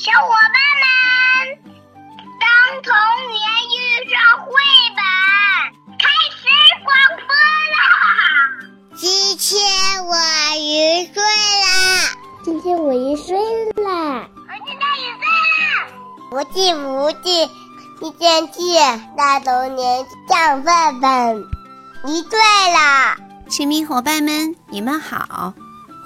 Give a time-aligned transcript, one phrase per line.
[0.00, 1.60] 小伙伴们，
[2.40, 2.48] 当
[2.82, 2.88] 童
[3.28, 3.36] 年
[3.68, 4.16] 遇上
[4.46, 4.50] 绘
[4.96, 5.04] 本，
[5.98, 6.48] 开始
[6.82, 6.88] 广
[7.26, 7.28] 播
[7.76, 7.84] 啦！
[8.96, 10.16] 今天我
[10.56, 12.16] 一岁啦！
[12.42, 14.26] 今天我一岁啦！
[14.48, 15.22] 我今天一岁
[15.60, 15.92] 啦！
[16.30, 17.42] 不记不记，
[18.00, 18.78] 一天记，
[19.18, 20.72] 大童年讲绘
[21.02, 21.44] 本，
[22.06, 22.38] 一岁
[22.72, 23.18] 啦！
[23.50, 25.52] 亲密伙伴们，你们好，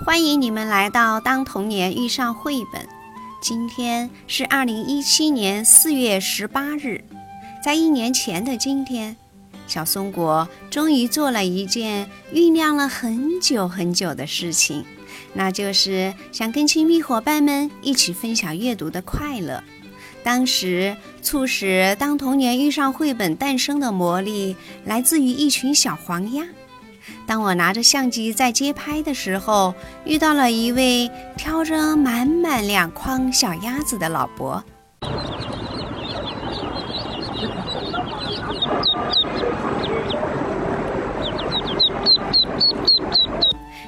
[0.05, 2.83] 欢迎你们来到《当童年遇上绘本》。
[3.45, 7.05] 今天是二零一七年四月十八日，
[7.63, 9.15] 在一年前的今天，
[9.67, 14.87] 小松果终于做了一件酝酿了很久很久的事情，
[15.35, 19.63] 那就是想跟亲密伙伴们一起分享阅读的快乐。
[20.23, 26.47] 当时促使《当童年遇上绘本》诞生的魔力，来自于一群小黄鸭。
[27.27, 34.63] 当我拿着相机在街拍的时候，遇到了一位挑着满满两筐小鸭子的老伯。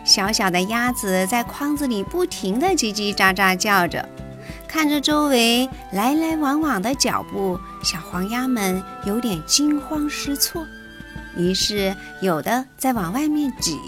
[0.05, 4.09] 小小的鸭子在筐子里不停地叽叽喳喳叫着，
[4.69, 10.65] 看着周围来来往往的脚步，小黄鸭们有点惊慌失措。
[11.37, 13.79] 于是，有的在往外面挤，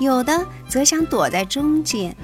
[0.00, 2.16] 有的则想躲在中间。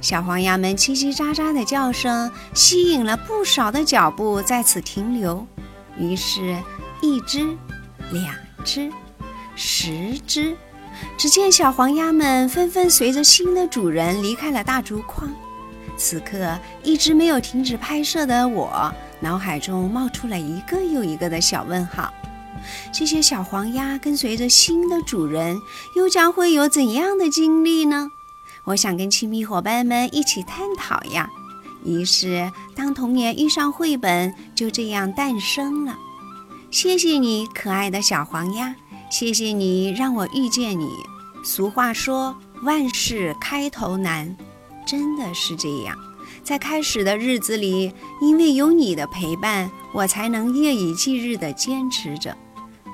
[0.00, 5.46] 小黄鸭们叽叽喳喳的叫声吸引了不少的脚步在此停留。
[5.96, 6.56] 于是，
[7.00, 7.56] 一只、
[8.10, 8.92] 两只、
[9.54, 10.56] 十只，
[11.16, 15.28] 只见小黄鸭们纷纷随着新的主人离开了大竹筐。
[15.96, 22.12] 此刻，一直没有停止拍摄的我，脑海中冒出了一个又一个的小问号。
[22.92, 25.60] 这些小黄鸭跟随着新的主人，
[25.94, 28.10] 又将会有怎样的经历呢？
[28.64, 31.30] 我想跟亲密伙伴们一起探讨呀。
[31.84, 35.96] 于是，当童年遇上绘本，就这样诞生了。
[36.70, 38.74] 谢谢你，可爱的小黄鸭，
[39.08, 40.88] 谢谢你让我遇见你。
[41.44, 44.36] 俗话说，万事开头难，
[44.84, 45.96] 真的是这样。
[46.42, 52.36] 在开始的日子里，因为有你的陪伴，我才能夜以继日地坚持着。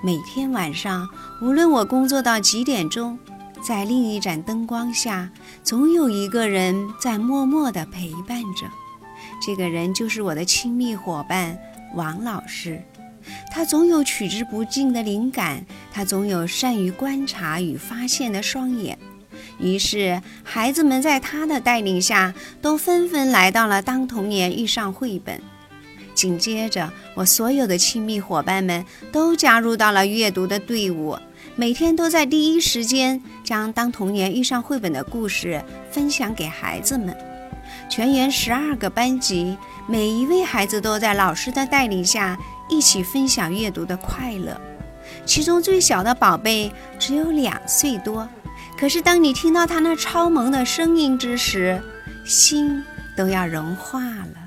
[0.04, 1.08] 每天晚上，
[1.40, 3.16] 无论我工作到几点钟，
[3.64, 5.30] 在另一盏灯光下，
[5.62, 8.66] 总有一个人在默默地陪伴着。
[9.40, 11.56] 这个人就是我的亲密伙伴
[11.94, 12.82] 王老师。
[13.52, 18.98] 他总有取之不尽的灵感，他总有善于观察与发现的双眼。
[19.60, 25.38] 于是，孩子们在他的带领下，都纷纷来到了《当童年遇上绘本》。
[26.14, 31.18] 紧接着，我所有的亲密伙伴们都加入到了阅读的队伍，
[31.56, 37.16] 每天都在第一时间将《当童年遇上绘本》的故事分享给孩子们。
[37.88, 39.56] 全员十二个班级，
[39.86, 44.60] 每一位孩子都在老师的带领下一起分享阅读的快乐。
[45.24, 48.28] 其中最小的宝贝只有两岁多，
[48.78, 51.82] 可是当你听到他那超萌的声音之时，
[52.24, 52.82] 心
[53.16, 54.41] 都要融化了。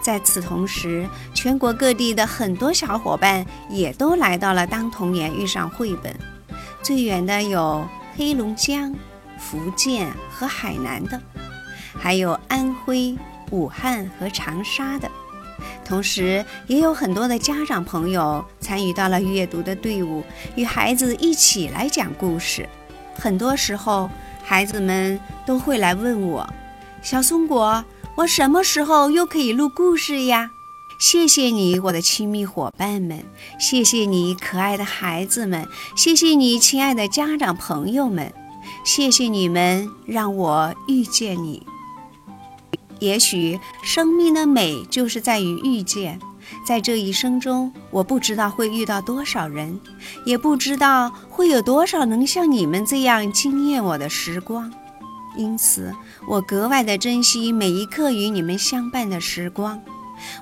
[0.00, 6.12] 在此同时，全国各地的很多小伙伴也都来到了《当童年遇上绘本》。
[6.82, 7.86] 最远的有
[8.16, 8.94] 黑龙江、
[9.38, 11.20] 福建和海南的，
[11.98, 13.16] 还有安徽、
[13.50, 15.10] 武汉和长沙的。
[15.84, 20.22] 同时，也有很多的家长朋友参与到了阅读的队伍，
[20.54, 22.68] 与孩子一起来讲故事。
[23.18, 24.10] 很多时候，
[24.44, 26.48] 孩子们都会来问我
[27.02, 27.84] ：“小松果。”
[28.16, 30.50] 我什么时候又可以录故事呀？
[30.98, 33.22] 谢谢你，我的亲密伙伴们，
[33.60, 38.32] 谢谢你，可爱的孩子们，谢谢你，亲爱的家长朋友们，
[38.86, 41.66] 谢谢你们让我遇见你。
[43.00, 46.18] 也许生命的美就是在于遇见，
[46.66, 49.78] 在这一生中，我不知道会遇到多少人，
[50.24, 54.72] 也不知道会有多少能像你们这样惊艳我的时光。
[55.36, 55.94] 因此，
[56.26, 59.82] 我格外的珍惜每一刻与你们相伴的时光。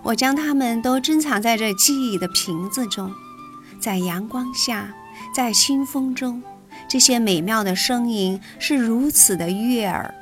[0.05, 3.13] 我将它们都珍藏在这记忆的瓶子中，
[3.81, 4.95] 在阳光下，
[5.35, 6.41] 在清风中，
[6.89, 10.15] 这些美妙的声音是如此的悦耳。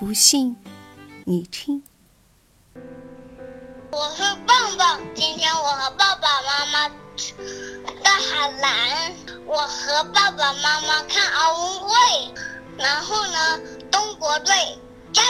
[0.00, 0.56] 不信，
[1.24, 1.84] 你听。
[3.92, 6.88] 我是棒棒，今天我和爸爸妈妈
[8.02, 9.12] 到海南，
[9.46, 11.94] 我和爸爸妈妈看奥运会，
[12.76, 13.60] 然后呢？
[13.92, 14.54] 中国队
[15.12, 15.28] 加油！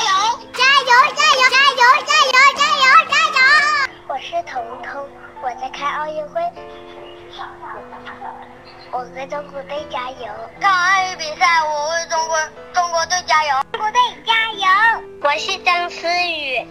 [0.55, 0.91] 加油！
[1.17, 1.43] 加油！
[1.51, 1.83] 加油！
[2.07, 2.33] 加油！
[2.57, 2.87] 加油！
[3.11, 3.43] 加油！
[4.07, 5.09] 我是彤彤，
[5.43, 6.41] 我在看奥运会，
[8.93, 10.33] 我和中国队加油！
[10.61, 12.39] 看奥运比赛，我为中国
[12.73, 13.51] 中国队加油！
[13.73, 14.69] 中国队加油！
[15.23, 16.65] 我是张思雨，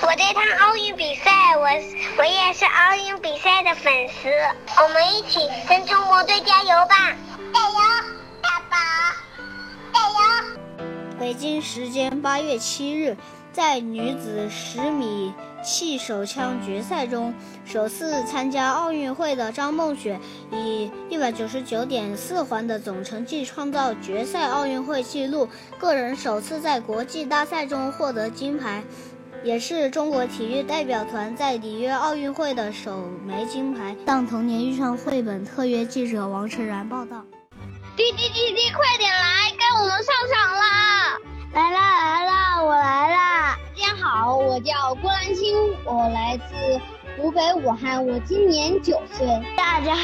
[0.00, 1.68] 我在看奥运比赛，我
[2.16, 4.30] 我也是奥运比赛的粉丝。
[4.82, 7.14] 我们一起跟中国队加油吧！
[7.52, 7.78] 加油，
[11.26, 13.16] 北京时间八月七日，
[13.52, 17.34] 在女子十米气手枪决赛中，
[17.64, 20.20] 首次参加奥运会的张梦雪
[20.52, 25.48] 以一百九十九点四环的总成绩创造决赛奥运会纪录，
[25.80, 28.84] 个人首次在国际大赛中获得金牌。
[29.42, 33.96] 也是中国体育代表团在里约奥运会的首枚金牌。
[34.06, 37.24] 当童年遇上绘本特约记者王晨然报道。
[37.96, 39.10] 滴滴滴滴，快点
[47.26, 49.26] 湖北武汉，我今年九岁。
[49.56, 50.02] 大家好，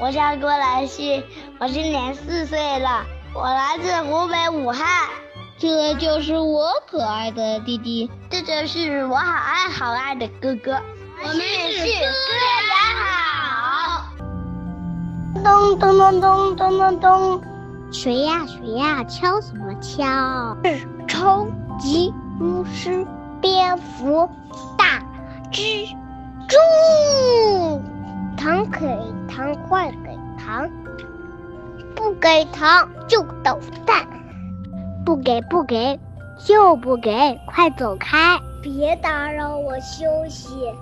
[0.04, 1.22] 我叫郭兰青，
[1.60, 4.84] 我今年四岁了，我来自湖北武汉。
[5.60, 10.72] 这就是我可爱的弟弟，这就是我好爱好爱的哥哥。
[11.22, 12.34] 我们是哥
[12.66, 14.02] 俩好。
[15.44, 17.42] 咚咚咚咚咚咚咚，
[17.92, 20.56] 谁呀谁呀，敲什么敲？
[20.64, 21.46] 是超
[21.78, 23.06] 级巫师
[23.40, 24.28] 蝙蝠
[24.76, 25.00] 大
[25.52, 25.96] 蜘
[26.48, 27.82] 蛛。
[28.36, 28.86] 糖给
[29.28, 30.68] 糖，坏给糖，
[31.94, 34.06] 不给糖就捣蛋。
[35.04, 36.00] 不给不给，
[36.36, 37.40] 就不给！
[37.46, 40.74] 快走开，别打扰我休息！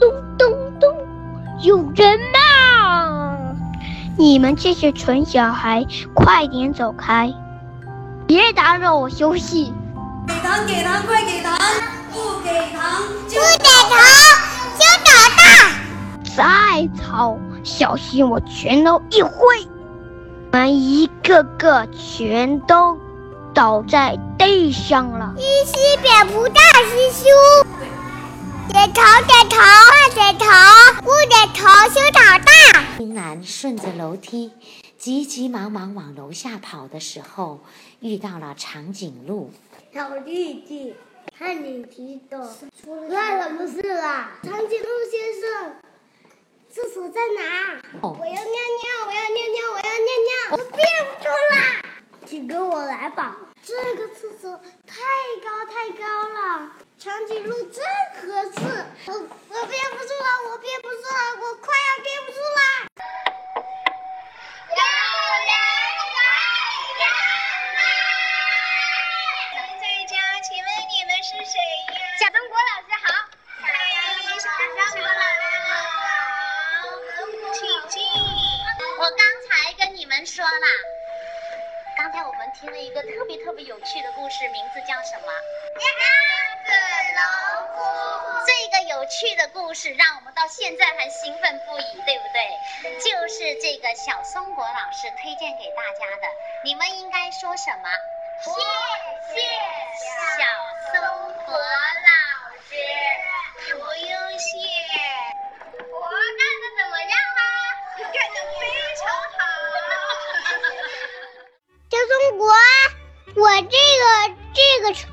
[0.00, 0.50] 咚咚
[0.80, 0.96] 咚，
[1.60, 3.54] 有人呐！
[4.18, 7.32] 你们这些蠢小孩，快点走开！
[8.26, 9.72] 别打扰我休息！
[10.26, 11.56] 给糖给糖快给糖！
[12.12, 14.51] 不给糖就不给糖
[15.12, 15.40] 就捣蛋！
[16.36, 19.68] 再吵，小心我拳头一挥，你
[20.50, 22.98] 们一个个全都。
[23.54, 25.34] 倒在地上了。
[25.36, 26.54] 一西蝙蝠大
[26.88, 27.30] 师兄，
[28.70, 30.46] 点头点头快点头，
[31.02, 32.82] 不点头就捣蛋。
[32.96, 34.52] 金兰顺着楼梯，
[34.96, 37.60] 急急忙忙往楼下跑的时候，
[38.00, 39.50] 遇到了长颈鹿。
[39.92, 40.94] 小弟弟，
[41.38, 42.38] 看你提的，
[42.82, 44.30] 出了什么事啦？
[44.42, 44.61] 长颈鹿先生，厕所
[47.12, 47.76] 在哪？
[48.00, 51.82] 我要尿尿，我要尿尿，我要尿尿，我憋不住啦！
[52.24, 54.96] 请跟我来吧，这个厕所太
[55.44, 57.84] 高太高了，长颈鹿真
[58.16, 58.60] 合适。
[59.08, 62.91] 我我憋不住了，我憋不住了，我快要憋不住了。
[82.92, 85.32] 个特别特别有趣的故事，名字叫什么？
[85.80, 85.88] 鸭
[86.64, 86.70] 子
[87.16, 87.22] 农
[87.74, 87.82] 夫。
[88.46, 92.38] 这个有趣的故事让我们到现在还兴奋不已，对不对？
[93.00, 96.28] 就是这个小松果老师推荐给大家的。
[96.64, 97.88] 你们应该说什么？
[98.44, 98.50] 谢
[99.32, 99.40] 谢
[100.36, 100.44] 小
[100.92, 101.00] 松
[101.46, 101.60] 果老
[102.68, 102.70] 师，
[103.72, 104.48] 不用谢。
[105.72, 107.40] 我干的怎么样啦？
[107.98, 108.62] 干的非
[108.96, 109.02] 常
[109.32, 109.38] 好。
[111.92, 112.42] 小松果，
[113.34, 115.08] 我这个这个车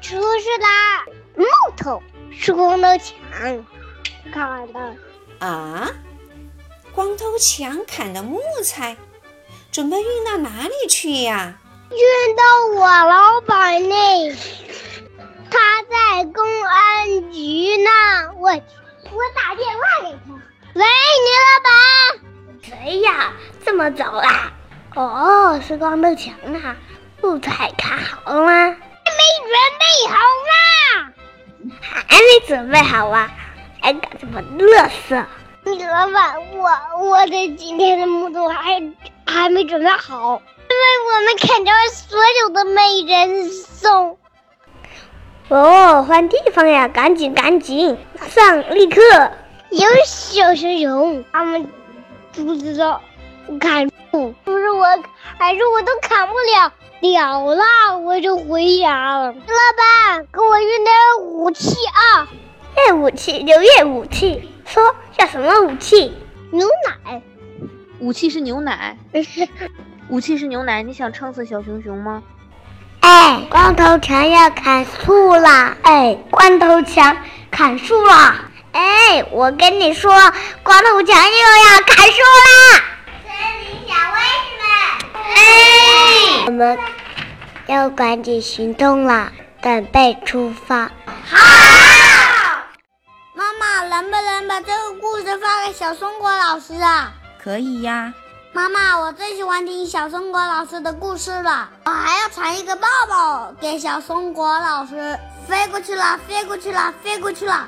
[0.00, 1.04] 车是拉
[1.36, 1.44] 木
[1.76, 3.64] 头，是光头强
[4.32, 4.96] 砍的。
[5.40, 5.90] 啊，
[6.94, 8.96] 光头强砍的木材，
[9.70, 11.58] 准备运到哪里去呀？
[11.90, 12.42] 运到
[12.80, 14.34] 我老板那，
[15.50, 17.90] 他在公安局呢。
[18.36, 20.34] 我我打电话给他。
[20.74, 20.84] 喂，
[21.24, 21.70] 你老板。
[22.62, 23.32] 谁呀？
[23.64, 24.52] 这么早啦？
[24.94, 26.76] 哦，是光头强啊！
[27.20, 28.76] 木材砍好了吗？
[29.04, 30.18] 还没准备好
[30.50, 33.30] 呢，还没准备好啊！
[33.80, 35.24] 还搞这么乐色！
[35.64, 38.82] 你老板，我我的今天的木头还
[39.26, 44.18] 还没准备好，因为我们砍掉所有的美人松。
[45.48, 46.88] 哦，换地方呀！
[46.88, 49.00] 赶紧赶紧上，立刻！
[49.70, 51.70] 有小熊熊，他们
[52.32, 53.00] 不知道
[53.60, 53.93] 砍树，不是
[54.84, 55.02] 我，
[55.38, 59.32] 还是我都砍不了了了，我就回家了。
[59.32, 62.28] 老板，给我运点武器啊！
[62.76, 66.12] 运武器就运武器，说要什么武器？
[66.50, 67.22] 牛奶。
[67.98, 68.98] 武器是牛奶。
[70.10, 72.22] 武器是牛奶，你想撑死小熊熊吗？
[73.00, 75.78] 哎，光头强要砍树啦！
[75.82, 77.16] 哎，光头强
[77.50, 78.50] 砍树啦！
[78.72, 80.12] 哎，我跟你说，
[80.62, 82.84] 光头强又要砍树啦！
[83.24, 84.33] 森林小卫士们，
[85.34, 86.78] 哎，我们
[87.66, 89.32] 要赶紧行动啦！
[89.62, 90.90] 准备出发。
[91.26, 91.38] 好。
[93.34, 97.12] 妈妈，能不能把这个故事发给小松果老师啊？
[97.42, 98.12] 可以呀。
[98.52, 101.68] 妈妈，我最喜欢听小松果老师的故事了。
[101.86, 105.18] 我还要传一个抱抱给小松果老师。
[105.48, 107.66] 飞过去了，飞过去了，飞过去了。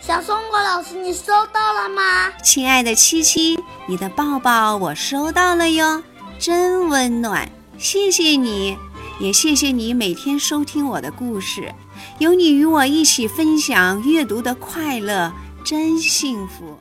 [0.00, 2.32] 小松果老师，你收到了吗？
[2.42, 6.02] 亲爱的七七，你的抱抱我收到了哟，
[6.42, 8.76] 真温暖，谢谢你，
[9.20, 11.72] 也谢谢你每天收听我的故事，
[12.18, 15.32] 有你与我一起分享阅读的快乐，
[15.62, 16.76] 真幸福。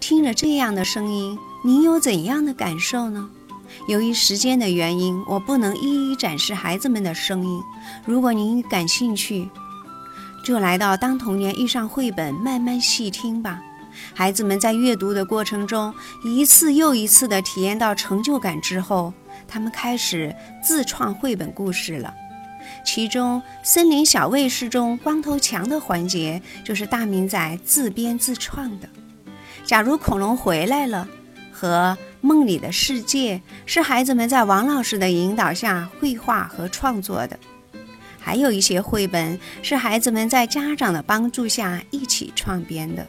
[0.00, 3.30] 听着这样的声音，您有怎样的感受呢？
[3.88, 7.62] 由于时间的原因，我不能一一展示孩子们的声音。
[8.04, 9.48] 如果您感兴趣，
[10.44, 13.62] 就来到《当童年遇上绘本》，慢慢细听吧。
[14.14, 19.12] 孩子们在阅读的过程中，一次又一次地体验到成就感之后，
[19.46, 22.14] 他们开始自创绘本故事了。
[22.84, 28.88] 其中，《森林小卫士》中光头强的环节就是大明仔自编自创的。
[29.64, 31.08] 假如恐龙回来了，
[31.52, 37.38] 和梦里的世界是孩子们在王老师的引导下绘画和创作的。
[38.18, 43.06] 还有一些绘本是孩子们在家长的帮助下一起创编的。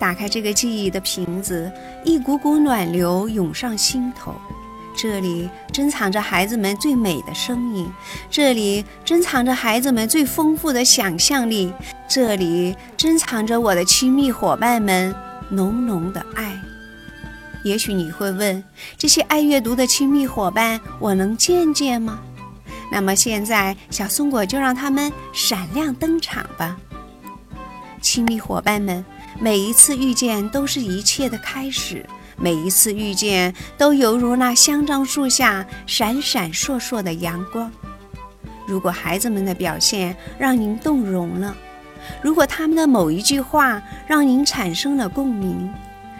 [0.00, 1.70] 打开这个记忆的瓶子，
[2.04, 4.34] 一股股暖流涌上心头。
[4.96, 7.86] 这里珍藏着孩子们最美的声音，
[8.30, 11.70] 这里珍藏着孩子们最丰富的想象力，
[12.08, 15.14] 这里珍藏着我的亲密伙伴们
[15.50, 16.58] 浓浓的爱。
[17.62, 18.64] 也许你会问：
[18.96, 22.18] 这些爱阅读的亲密伙伴，我能见见吗？
[22.90, 26.76] 那么现在，小松果就让他们闪亮登场吧。
[28.00, 29.04] 亲密伙伴们，
[29.38, 32.04] 每一次遇见都是一切的开始，
[32.36, 37.70] 每一次遇见都犹如那香樟树下闪闪烁烁的阳光。
[38.66, 41.54] 如果孩子们的表现让您动容了，
[42.22, 45.72] 如果他们的某一句话让您产生了共鸣，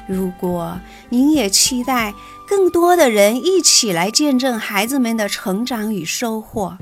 [0.07, 2.15] 如果您也期待。
[2.49, 6.77] 更多的人一起来见证孩子们的成长与收获，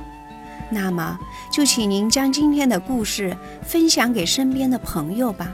[0.70, 1.18] 那么
[1.52, 5.52] 就请您将今天的故事分享给身边的朋友吧，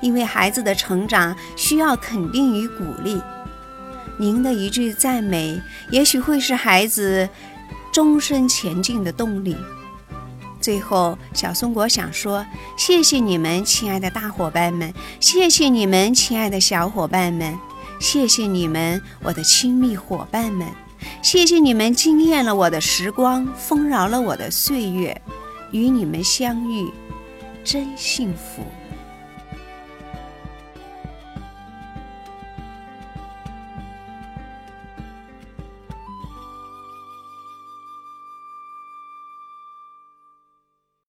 [0.00, 3.20] 因为孩子的成长需要肯定与鼓励。
[4.18, 7.28] 您的一句赞美，也许会是孩子
[7.92, 9.56] 终身前进的动力。
[10.60, 12.44] 最后，小松果想说：
[12.76, 14.92] 谢谢你们，亲爱的大伙伴们！
[15.20, 17.56] 谢谢你们，亲爱的小伙伴们！
[18.00, 20.66] 谢谢你们，我的亲密伙伴们！
[21.22, 25.20] 谢谢你们惊艳了我的时光，丰饶了我的岁月。
[25.72, 26.90] 与你们相遇，
[27.62, 28.62] 真幸福。